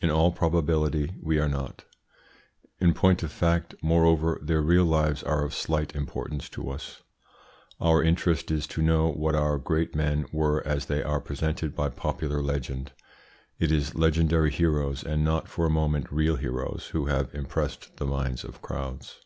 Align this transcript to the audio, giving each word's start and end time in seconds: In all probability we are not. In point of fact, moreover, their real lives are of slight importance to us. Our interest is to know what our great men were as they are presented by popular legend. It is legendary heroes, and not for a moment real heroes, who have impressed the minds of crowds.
In 0.00 0.08
all 0.10 0.32
probability 0.32 1.12
we 1.20 1.38
are 1.38 1.50
not. 1.50 1.84
In 2.80 2.94
point 2.94 3.22
of 3.22 3.30
fact, 3.30 3.74
moreover, 3.82 4.38
their 4.40 4.62
real 4.62 4.86
lives 4.86 5.22
are 5.22 5.44
of 5.44 5.52
slight 5.52 5.94
importance 5.94 6.48
to 6.48 6.70
us. 6.70 7.02
Our 7.78 8.02
interest 8.02 8.50
is 8.50 8.66
to 8.68 8.80
know 8.80 9.12
what 9.12 9.34
our 9.34 9.58
great 9.58 9.94
men 9.94 10.24
were 10.32 10.66
as 10.66 10.86
they 10.86 11.02
are 11.02 11.20
presented 11.20 11.76
by 11.76 11.90
popular 11.90 12.40
legend. 12.42 12.92
It 13.58 13.70
is 13.70 13.94
legendary 13.94 14.50
heroes, 14.50 15.04
and 15.04 15.22
not 15.22 15.46
for 15.46 15.66
a 15.66 15.70
moment 15.70 16.10
real 16.10 16.36
heroes, 16.36 16.88
who 16.92 17.04
have 17.08 17.34
impressed 17.34 17.98
the 17.98 18.06
minds 18.06 18.44
of 18.44 18.62
crowds. 18.62 19.20